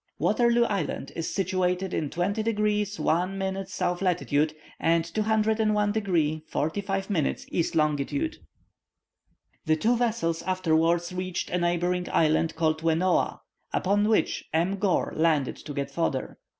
[0.17, 7.11] Wateroo Island is situated in 20 degrees 1 minute south latitude, and 201 degrees 45
[7.11, 8.39] minutes east longitude.
[9.67, 13.41] The two vessels afterwards reached a neighbouring island called Wenooa,
[13.71, 14.77] upon which M.
[14.77, 16.39] Gore landed to get fodder.